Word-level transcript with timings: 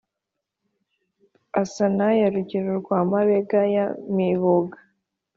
asa 1.61 1.85
n’aya 1.95 2.27
rugero 2.35 2.69
rwa 2.79 2.99
mabega 3.09 3.61
ya 3.75 3.85
mibuga, 4.15 4.77